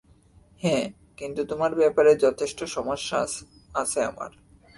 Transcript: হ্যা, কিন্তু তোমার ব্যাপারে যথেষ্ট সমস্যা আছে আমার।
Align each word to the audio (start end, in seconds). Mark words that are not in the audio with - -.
হ্যা, 0.61 0.79
কিন্তু 1.17 1.41
তোমার 1.45 1.71
ব্যাপারে 1.75 2.11
যথেষ্ট 2.15 2.59
সমস্যা 2.75 3.17
আছে 3.75 3.99
আমার। 4.03 4.31